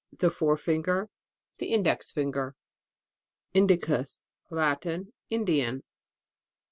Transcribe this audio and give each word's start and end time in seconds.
]The 0.19 0.31
fore 0.31 0.57
finger, 0.57 1.11
the 1.59 1.71
in 1.71 1.81
^ 1.81 1.83
dex 1.83 2.09
finger. 2.11 2.55
INDICUS. 3.53 4.25
Latin. 4.49 5.13
Indian. 5.29 5.83